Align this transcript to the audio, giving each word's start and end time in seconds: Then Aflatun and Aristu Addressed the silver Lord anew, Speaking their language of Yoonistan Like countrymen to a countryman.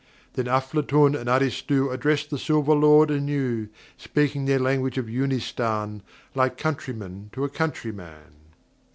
Then 0.33 0.47
Aflatun 0.47 1.15
and 1.15 1.29
Aristu 1.29 1.93
Addressed 1.93 2.31
the 2.31 2.39
silver 2.39 2.73
Lord 2.73 3.11
anew, 3.11 3.69
Speaking 3.97 4.45
their 4.45 4.57
language 4.57 4.97
of 4.97 5.05
Yoonistan 5.05 6.01
Like 6.33 6.57
countrymen 6.57 7.29
to 7.33 7.43
a 7.43 7.49
countryman. 7.49 8.33